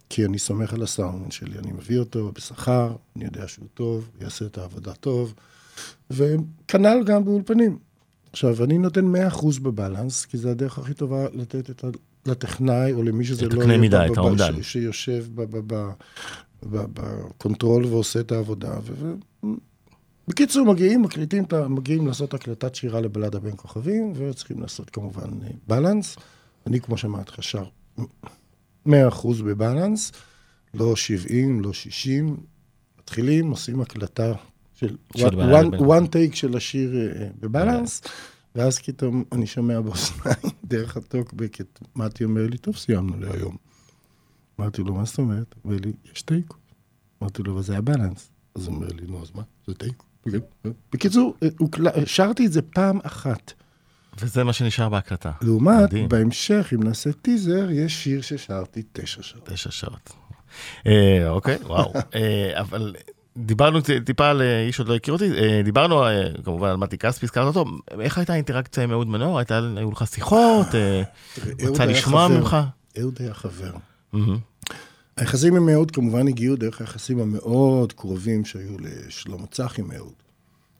[0.08, 4.44] כי אני סומך על הסאונד שלי, אני מביא אותו בשכר, אני יודע שהוא טוב, יעשה
[4.46, 5.34] את העבודה טוב,
[6.10, 7.78] וכנ"ל גם באולפנים.
[8.32, 11.88] עכשיו, אני נותן 100% ב balance, כי זה הדרך הכי טובה לתת את ה...
[12.26, 13.66] לטכנאי, או למי שזה לא...
[13.66, 14.62] ב- את האומדן.
[14.62, 15.26] שיושב
[16.62, 18.74] ב control ועושה את העבודה.
[18.82, 19.12] ו...
[20.28, 26.16] בקיצור, מגיעים, מקליטים, מגיעים לעשות הקלטת שירה לבלדה בין כוכבים, וצריכים לעשות כמובן אה, balance.
[26.66, 27.64] אני, כמו שאמרתי לך, שר
[28.88, 28.90] 100%
[29.44, 30.12] בבלנס,
[30.74, 32.36] לא 70, לא 60.
[32.98, 34.32] מתחילים, עושים הקלטה
[35.16, 35.26] של
[35.78, 38.02] one- take של השיר אה, בבלנס,
[38.54, 43.56] ואז פתאום אני שומע באוזניים דרך הטוקבק את מתי אומר לי, טוב, סיימנו להיום.
[44.60, 45.54] אמרתי לו, מה זאת אומרת?
[45.62, 46.56] הוא אומר לי, יש תיקו.
[47.22, 48.30] אמרתי לו, אבל זה היה בלנס.
[48.54, 49.42] אז הוא אומר לי, נו, אז מה?
[49.66, 50.04] זה תיקו.
[50.92, 53.52] בקיצור, אה, הוקל- שרתי את זה פעם אחת.
[54.20, 55.30] וזה מה שנשאר בהקלטה.
[55.42, 56.08] לעומת, מדהים.
[56.08, 59.46] בהמשך, אם נעשה טיזר, יש שיר ששרתי תשע שעות.
[59.48, 60.10] תשע שעות.
[60.86, 61.92] אה, אוקיי, וואו.
[62.14, 62.94] אה, אבל
[63.36, 66.98] דיברנו טיפה על אה, איש עוד לא הכיר אותי, אה, דיברנו אה, כמובן על מתי
[66.98, 67.64] כספי, הזכרת אותו,
[68.00, 69.38] איך הייתה האינטראקציה עם אהוד מנור?
[69.38, 70.66] הייתה, היו לך שיחות?
[70.74, 72.28] אהוד רצה לשמוע.
[72.28, 72.56] ממך?
[73.00, 73.72] אהוד היה חבר.
[75.16, 80.12] היחסים עם אהוד כמובן הגיעו דרך היחסים המאוד קרובים שהיו לשלמה צחי מאהוד,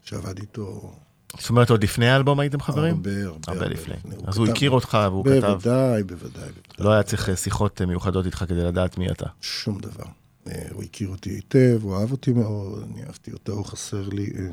[0.04, 0.92] שעבד איתו
[1.38, 2.94] זאת אומרת, עוד לפני האלבום הייתם חברים?
[2.94, 3.94] הרבה, הרבה, הרבה לפני.
[4.26, 6.48] אז הוא הכיר אותך והוא כתב, בוודאי, בוודאי.
[6.78, 9.26] לא היה צריך שיחות מיוחדות איתך כדי לדעת מי אתה.
[9.40, 10.04] שום דבר.
[10.46, 14.30] אה, הוא הכיר אותי היטב, הוא אהב אותי מאוד, אני אהבתי אותו, הוא חסר לי
[14.38, 14.48] אה,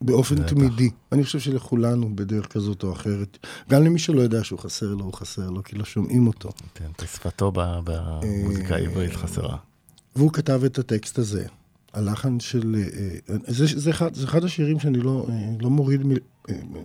[0.00, 0.48] באופן בטח.
[0.52, 0.90] תמידי.
[1.12, 3.38] אני חושב שלכולנו בדרך כזאת או אחרת,
[3.70, 6.50] גם למי שלא יודע שהוא חסר לו, הוא חסר לו, כי לא שומעים אותו.
[6.74, 6.90] כן,
[7.84, 9.56] ב- במוזיקה העברית חסרה.
[10.16, 11.46] והוא כתב את הטקסט הזה.
[11.92, 12.76] הלחן של...
[12.78, 16.00] אה, אה, זה, זה, אחד, זה אחד השירים שאני לא, אה, לא מוריד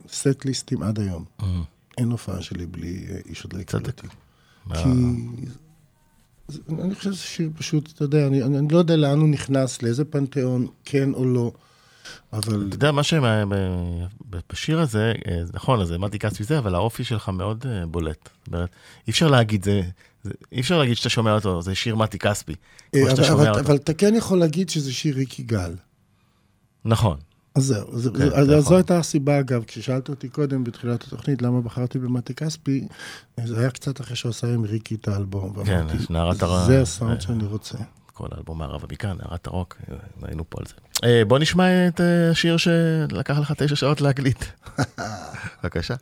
[0.05, 1.25] מסט ליסטים עד היום.
[1.97, 3.87] אין הופעה שלי בלי אה, איש עוד לא הכיר צדק.
[4.03, 4.07] אותי.
[4.65, 4.89] מה- כי...
[6.79, 10.05] אני חושב שזה שיר פשוט, אתה יודע, אני, אני לא יודע לאן הוא נכנס, לאיזה
[10.05, 11.51] פנתיאון, כן או לא,
[12.33, 17.29] אבל אתה יודע, מה שבשיר הזה, אה, נכון, אז מתי כספי זה, אבל האופי שלך
[17.29, 18.29] מאוד אה, בולט.
[18.45, 18.69] זאת אומרת,
[19.07, 19.81] אי אפשר להגיד, זה,
[20.23, 22.55] זה- אי אפשר להגיד שאתה שומע אותו, זה שיר מתי כספי.
[22.91, 23.59] כמו אה, שאתה אבל, שומע אבל, אותו.
[23.59, 25.75] אבל אתה כן יכול להגיד שזה שיר ריקי גל.
[26.85, 27.17] נכון.
[27.55, 28.61] אז זהו, זה, כן, זה.
[28.61, 32.87] זו הייתה הסיבה, אגב, כששאלת אותי קודם בתחילת התוכנית למה בחרתי במטה כספי,
[33.45, 35.63] זה היה קצת אחרי שהוא עשה עם ריקי את האלבום.
[35.65, 36.65] כן, ואמרתי, הרע.
[36.65, 37.77] זה הסאונד אה, שאני רוצה.
[38.13, 39.77] כל האלבום מערב הבקעה, נערת הרוק,
[40.23, 40.73] היינו פה על זה.
[41.03, 44.45] אה, בוא נשמע את אה, השיר שלקח לך תשע שעות להקליט.
[45.63, 45.95] בבקשה.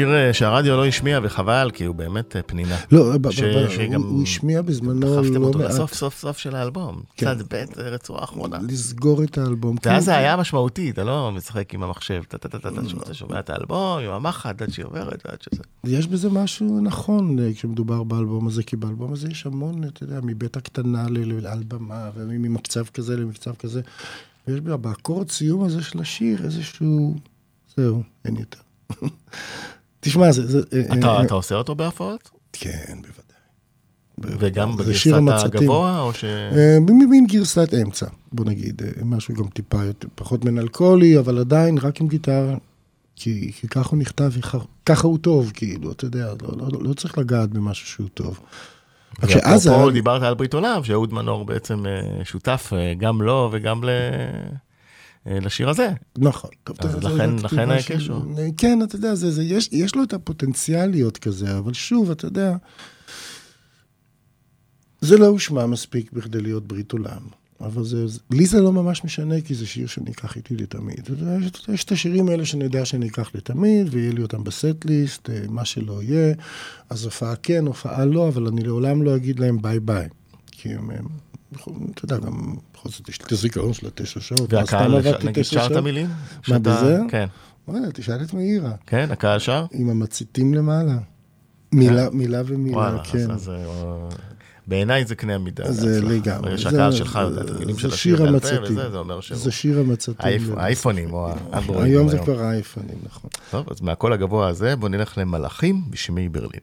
[0.00, 2.76] שיר אה, שהרדיו לא השמיע וחבל, כי הוא באמת אה, פנינה.
[2.92, 3.40] לא, ש-
[3.76, 5.70] שגם הוא השמיע בזמנו דחפתם לא אותו מעט.
[5.70, 7.02] לסוף סוף סוף של האלבום.
[7.16, 7.26] כן.
[7.26, 8.58] צד ב', אה, רצועה אחרונה.
[8.68, 9.76] לסגור את האלבום.
[9.84, 12.58] ואז כן, זה היה משמעותי, אתה לא משחק עם המחשב, אתה- אתה-
[13.12, 15.62] שומע את האלבום עם המחט עד שהיא עוברת ועד שזה.
[15.84, 20.56] יש בזה משהו נכון כשמדובר באלבום הזה, כי באלבום הזה יש המון, אתה יודע, מבית
[20.56, 21.04] הקטנה
[21.44, 23.80] על במה, וממצב כזה למצב כזה.
[24.48, 27.14] ויש באקורד סיום הזה של השיר איזשהו...
[27.76, 28.58] זהו, אין יותר.
[30.00, 30.46] תשמע, זה...
[30.46, 32.30] זה אה, אתה אה, אתה עושה אותו בהפרעות?
[32.52, 34.36] כן, בוודאי.
[34.38, 35.54] וגם בגרסת.
[35.54, 36.24] הגבוה, או ש...
[36.24, 41.78] אה, מין גרסת אמצע, בוא נגיד, אה, משהו גם טיפה יותר, פחות מנלכולי, אבל עדיין
[41.78, 42.54] רק עם גיטרה,
[43.16, 44.30] כי, כי ככה הוא נכתב,
[44.86, 48.40] ככה הוא טוב, כאילו, אתה יודע, לא, לא, לא, לא צריך לגעת במשהו שהוא טוב.
[49.22, 53.22] רק שאז ואפרופו היה- דיברת על ברית עולם, שאהוד מנור בעצם אה, שותף אה, גם
[53.22, 53.88] לו וגם ל...
[55.26, 55.88] אה, לשיר הזה.
[56.18, 56.50] נכון.
[56.78, 57.98] אז אתה- לכן- זה לכן הקשר.
[57.98, 58.12] של-
[58.56, 62.26] כן, אתה יודע, זה, זה, יש, יש לו את הפוטנציאל להיות כזה, אבל שוב, אתה
[62.26, 62.56] יודע,
[65.00, 67.22] זה לא הושמע מספיק בכדי להיות ברית עולם.
[67.60, 71.08] אבל זה, זה- לי זה לא ממש משנה, כי זה שיר שאני אקח איתי לתמיד.
[71.40, 74.82] יש, יש את השירים האלה שאני יודע שאני אקח לתמיד, ויהיה לי אותם ב set
[74.82, 76.34] list, אה, מה שלא יהיה.
[76.90, 80.08] אז הופעה כן, הופעה לא, אבל אני לעולם לא אגיד להם ביי ביי.
[80.50, 81.06] כי הם, הם,
[81.52, 81.64] אתה
[82.04, 84.52] יודע, גם בכל זאת יש לי את הזיכרון של התשע שעות.
[84.52, 86.06] והקהל, נגיד, שר את המילים?
[86.48, 86.98] מה, בזה?
[87.08, 87.26] כן.
[87.68, 88.72] וואלה, תשאל את מאירה.
[88.86, 89.66] כן, הקהל שר?
[89.72, 90.98] עם המציתים למעלה.
[91.72, 93.30] מילה, מילה ומילה, וואלה, כן.
[93.30, 93.50] אז, אז
[94.66, 95.72] בעיניי זה קנה המידה.
[95.72, 96.00] זה.
[96.02, 96.42] לגמרי.
[96.42, 98.62] ברגע שהקהל שלך יודע את המילים של שיר השיר בעל פה, המצתים.
[98.62, 99.38] וזה, זה אומר שהוא...
[99.38, 100.14] זה שיר המצתים.
[100.18, 103.30] האייפ- האייפונים או האנדרואידים היום זה כבר האייפונים, נכון.
[103.50, 106.60] טוב, אז מהקול הגבוה הזה בוא נלך למלאכים בשמי ברלין.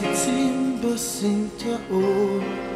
[0.00, 2.75] timba sinta ouro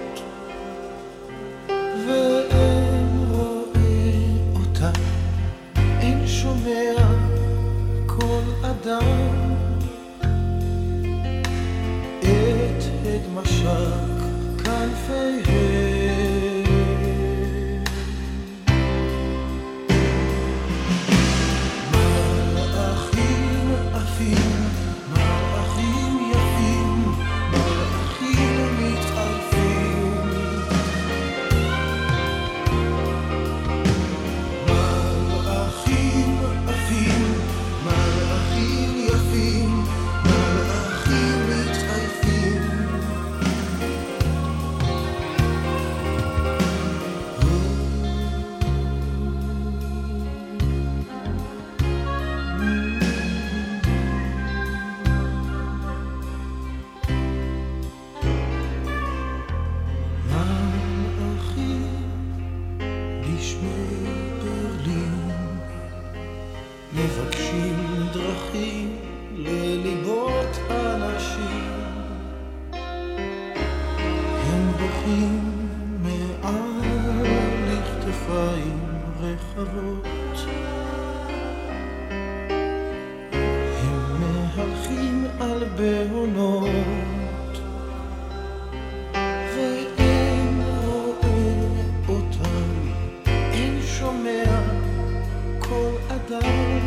[95.70, 96.78] כל אדם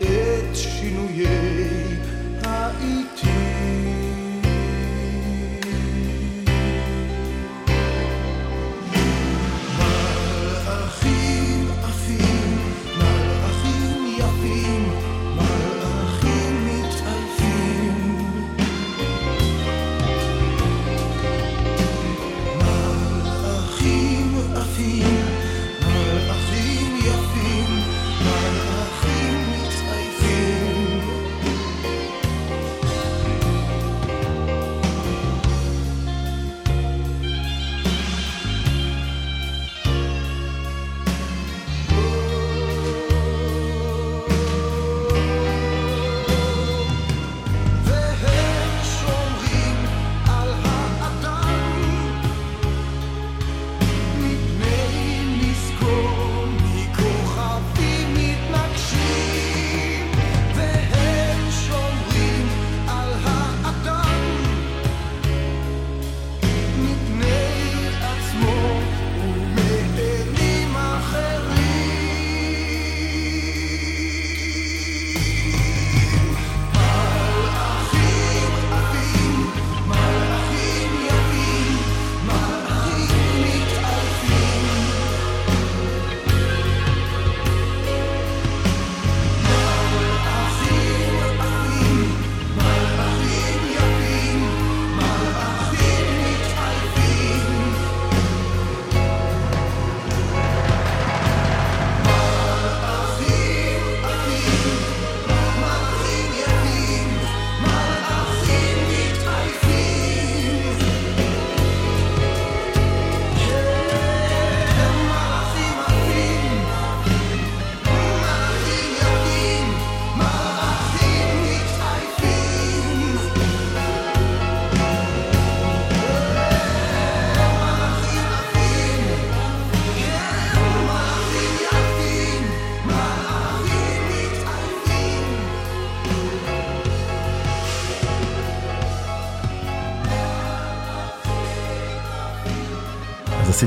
[0.00, 1.91] את שינויי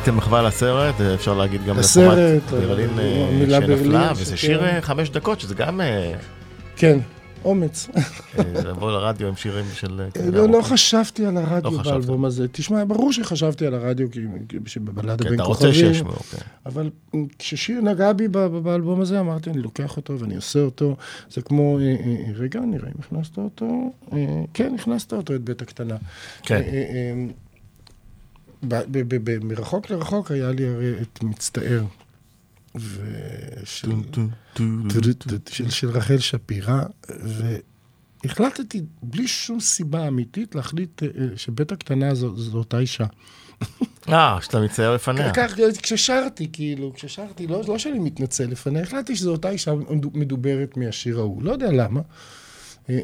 [0.06, 2.90] עשיתם מחווה לסרט, אפשר להגיד גם לחומת ברלין
[3.40, 4.38] מילה שנפלה, וזה.
[4.38, 6.14] שיר אה, חמש דקות, שזה גם אה,
[6.76, 7.00] כן,
[7.46, 7.90] אומץ.
[8.40, 10.02] אה, לבוא לרדיו עם שירים של...
[10.02, 10.62] אה, לא, לא.
[10.62, 11.84] חשבתי על הרדיו לא.
[11.84, 12.48] באלבום הזה.
[12.52, 14.20] תשמע, ברור שחשבתי על הרדיו, כי
[14.66, 15.94] שבבלדה כן, בין כוכבים.
[16.04, 16.38] כן.
[16.66, 16.90] אבל
[17.40, 18.28] כששיר נגע בי
[18.64, 20.96] באלבום הזה, אמרתי, אני לוקח אותו ואני עושה אותו.
[21.30, 23.92] זה כמו, אה, אה, אה, רגע, נראה אם הכנסת אותו.
[24.14, 24.18] אה,
[24.54, 25.96] כן, הכנסת אותו, את בית הקטנה.
[26.44, 26.56] כן.
[26.56, 27.46] אה, אה, אה, ב- ב- ב- ב-
[29.42, 31.84] מרחוק לרחוק היה לי הרי את מצטער.
[32.76, 33.92] ושל...
[35.50, 36.82] של, של רחל שפירא,
[38.24, 43.06] והחלטתי, בלי שום סיבה אמיתית, להחליט אה, אה, שבית הקטנה זו, זו אותה אישה.
[44.10, 45.34] אה, שאתה מצייר לפניה.
[45.34, 49.74] כך, כששרתי, כאילו, כששרתי, לא, לא שאני מתנצל לפניה, החלטתי שזו אותה אישה
[50.14, 52.02] מדוברת מהשיר ההוא, לא יודע למה.
[52.90, 53.02] אה, אה,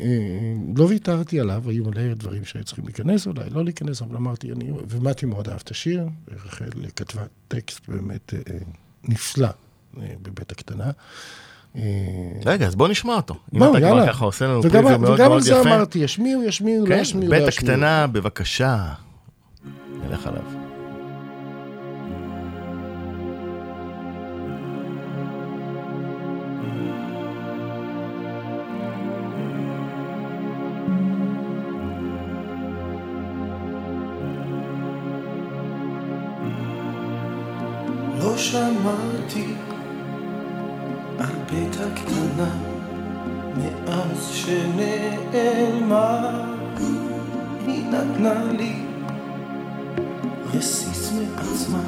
[0.78, 4.72] לא ויתרתי עליו, היו מלא דברים שהיו צריכים להיכנס אולי, לא להיכנס, אבל אמרתי, אני,
[4.90, 6.08] ומתי מאוד אהב את השיר,
[6.46, 8.60] רחל כתבה טקסט באמת אה, אה,
[9.04, 9.48] נפלא
[9.98, 10.92] אה, בבית הקטנה.
[11.76, 11.82] אה,
[12.46, 13.36] רגע, אז בוא נשמע אותו.
[13.54, 14.08] אם אתה כבר.
[14.08, 15.62] ככה עושה לנו וגם, פריוויו מאוד וגם על מאוד זה יפה.
[15.62, 17.74] אמרתי, ישמיעו, ישמיעו, לא כן, ישמיעו, לא בית ישמיעו.
[17.74, 18.94] הקטנה, בבקשה.
[20.04, 20.61] נלך עליו.
[38.52, 39.54] שמעתי
[41.20, 42.49] על בית הקטנה
[43.58, 46.10] מאז שנעלמה.
[47.68, 48.76] היא נתנה לי
[50.54, 51.84] רסיס מעצמה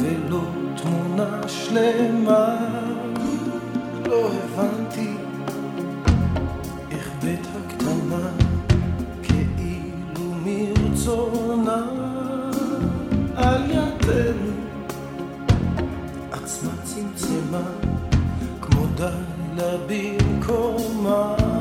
[0.00, 0.42] ולא
[0.76, 2.56] תמונה שלמה.
[4.06, 5.10] לא הבנתי
[6.90, 8.28] איך בית הקטנה
[9.22, 11.55] כאילו מרצונה
[17.36, 17.60] צמצמה
[18.60, 19.04] כמו די
[19.86, 21.55] במקומה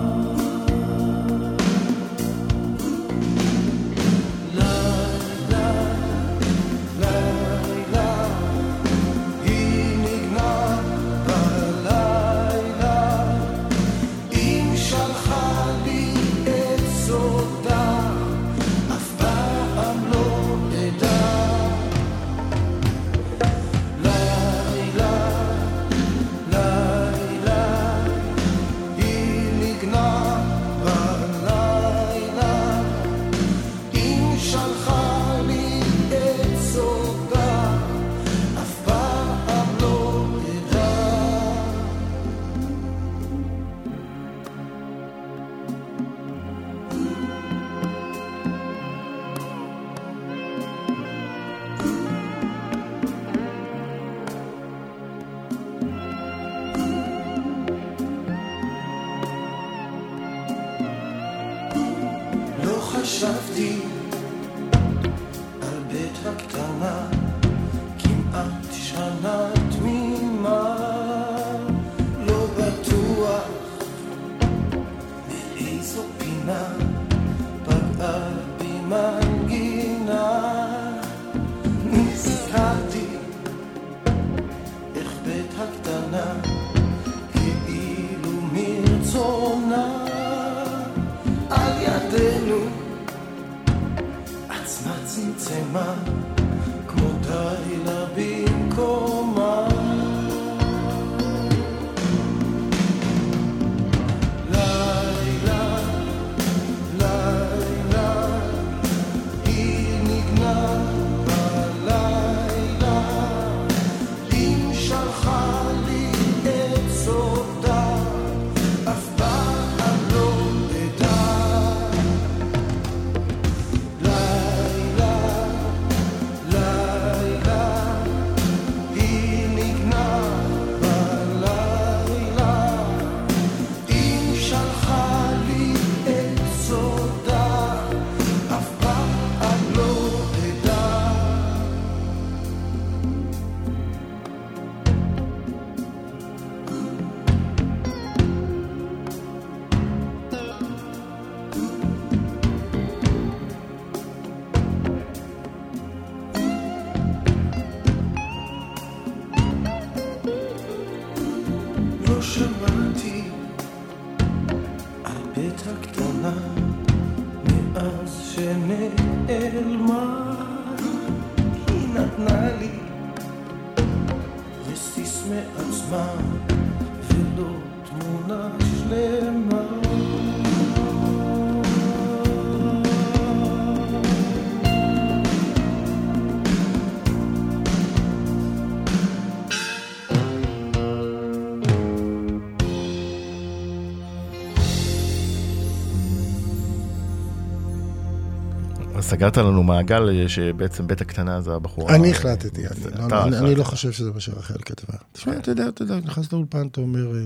[199.10, 201.96] סגרת לנו מעגל אה, שבעצם בית הקטנה זה הבחורה.
[201.96, 203.58] אני החלטתי, אני לא- החלטת.
[203.58, 204.98] לא חושב שזה מה שרחל כתבה.
[205.12, 207.16] תשמע, אתה יודע, אתה יודע, נכנסת לאולפן, אתה אומר...
[207.16, 207.22] אה,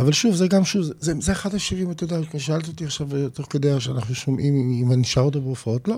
[0.00, 3.28] אבל שוב, זה גם שוב, זה- זה אחד השירים, אתה יודע, שאלת אותי עכשיו, אה,
[3.28, 5.96] תוך כדי שאנחנו שומעים, אם- אם אני שר אותו בהופעות, לא.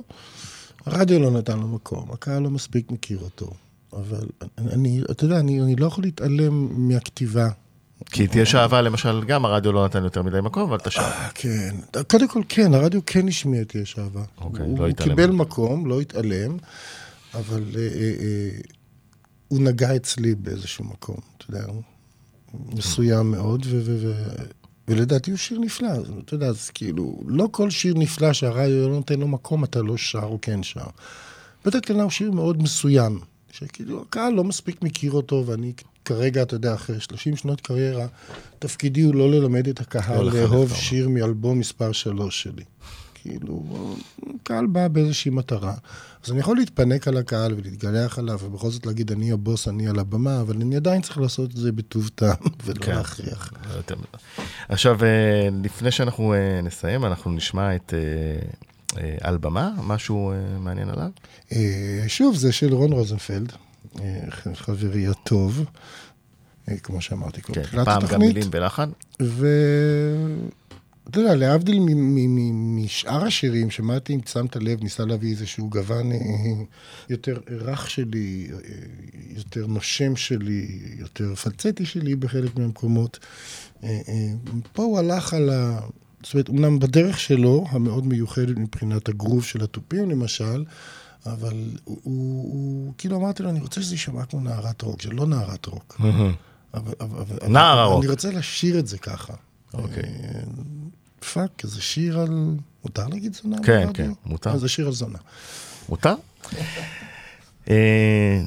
[0.86, 3.50] הרדיו לא נתן לו מקום, הקהל לא מספיק מכיר אותו.
[3.92, 4.26] אבל
[4.58, 7.48] אני, אתה יודע, אני, אני לא יכול להתעלם מהכתיבה.
[8.06, 11.02] כי יש אהבה, למשל, גם הרדיו לא נתן יותר מדי מקום, אבל אתה שר.
[11.02, 11.74] אה, כן.
[12.10, 14.22] קודם כל, כן, הרדיו כן השמיע את יש אהבה.
[14.40, 15.10] אוקיי, הוא, לא הוא התעלם.
[15.10, 16.56] קיבל מקום, לא התעלם,
[17.34, 18.50] אבל אה, אה,
[19.48, 21.64] הוא נגע אצלי באיזשהו מקום, אתה יודע,
[22.54, 24.42] מסוים מאוד, ו- ו- ו-
[24.88, 25.88] ולדעתי הוא שיר נפלא,
[26.24, 29.96] אתה יודע, אז כאילו, לא כל שיר נפלא שהרדיו לא נותן לו מקום, אתה לא
[29.96, 30.86] שר או כן שר.
[31.64, 33.20] בית הקטנה הוא שיר מאוד מסוים,
[33.50, 35.72] שכאילו הקהל לא מספיק מכיר אותו, ואני
[36.08, 38.06] כרגע, אתה יודע, אחרי 30 שנות קריירה,
[38.58, 40.74] תפקידי הוא לא ללמד את הקהל לא לאהוב.
[40.74, 42.64] שיר מאלבום מספר 3 שלי.
[43.14, 43.64] כאילו,
[44.42, 45.74] הקהל בא באיזושהי מטרה.
[46.24, 49.98] אז אני יכול להתפנק על הקהל ולהתגלח עליו, ובכל זאת להגיד, אני הבוס, אני על
[49.98, 52.94] הבמה, אבל אני עדיין צריך לעשות את זה בטוב טעם, ולא כן.
[52.94, 53.52] להכריח.
[54.68, 61.10] עכשיו, אה, לפני שאנחנו אה, נסיים, אנחנו נשמע את אה, על במה, משהו מעניין עליו?
[62.06, 63.52] שוב, זה של רון רוזנפלד,
[64.54, 65.64] חברי הטוב,
[66.68, 68.34] אה, כמו שאמרתי כבר כן, בתחילת פעם גם התוכנית.
[68.34, 68.90] מילים ולחן.
[69.20, 69.40] ואתה
[71.20, 71.78] יודע, להבדיל
[72.54, 76.18] משאר השירים, שמעתי אם שמת לב, ניסה להביא איזשהו גוון אה,
[77.08, 78.58] יותר רך שלי, אה,
[79.36, 83.18] יותר נושם שלי, יותר פלצטי שלי בחלק מהמקומות.
[83.84, 84.32] אה, אה,
[84.72, 85.80] פה הוא הלך על ה...
[86.22, 90.64] זאת אומרת, אמנם בדרך שלו, המאוד מיוחדת מבחינת הגרוב של התופים למשל,
[91.32, 95.10] אבל הוא, הוא, הוא כאילו אמרתי לו, אני רוצה שזה יישמע כמו נערת רוק, זה
[95.10, 96.00] לא נערת רוק.
[96.74, 98.04] אבל, אבל, אבל, נער הרוק.
[98.04, 99.34] אני רוצה לשיר את זה ככה.
[99.74, 100.02] אוקיי.
[100.02, 100.40] אה,
[101.32, 102.56] fuck, זה שיר על...
[102.84, 103.56] מותר להגיד זונה?
[103.62, 103.88] כן?
[103.94, 104.50] כן, מותר.
[104.50, 105.18] אז זה שיר על זונה.
[105.88, 106.14] מותר?
[107.70, 108.42] אה,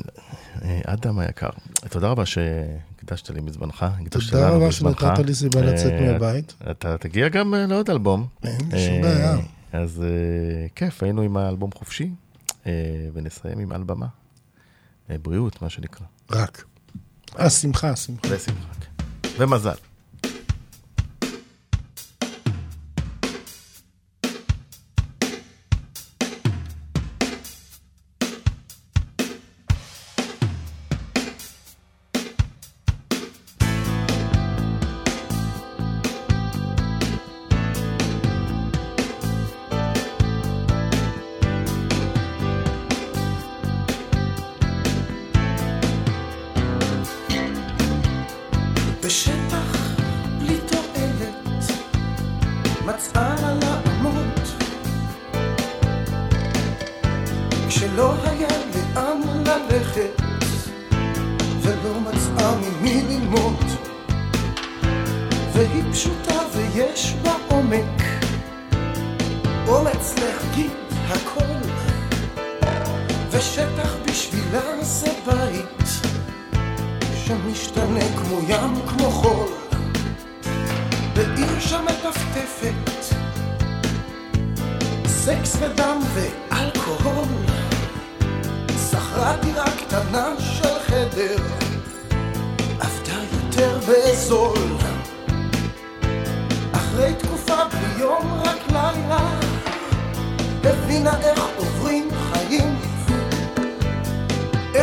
[0.62, 1.50] אה, אדם היקר,
[1.90, 5.00] תודה רבה שהקדשת לי מזמנך, הקדשת תודה לנו רבה מזמנך.
[5.00, 6.54] שנתת לי סיבה לצאת מהבית.
[6.72, 8.28] אתה תגיע גם לעוד אלבום.
[8.44, 9.38] אין שום בעיה.
[9.74, 10.04] אז
[10.76, 12.10] כיף, היינו עם האלבום חופשי,
[13.14, 14.08] ונסיים עם על במה.
[15.10, 16.06] אה, בריאות, מה שנקרא.
[16.32, 16.64] רק.
[17.40, 18.28] אה, שמחה, שמחה.
[18.32, 18.74] ושמחה.
[18.80, 19.30] כן.
[19.38, 19.76] ומזל.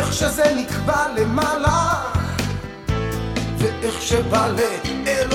[0.09, 1.93] איך שזה נקבע למעלה.
[3.57, 5.28] ואיך שבא לאלוהים